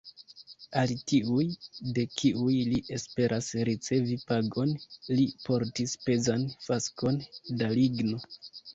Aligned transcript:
Al 0.83 0.93
tiuj, 1.11 1.45
de 1.97 2.05
kiuj 2.21 2.55
li 2.71 2.81
esperas 2.97 3.51
ricevi 3.71 4.19
pagon, 4.33 4.75
li 5.15 5.29
portis 5.47 5.97
pezan 6.09 6.51
faskon 6.67 7.25
da 7.63 7.75
ligno. 7.81 8.27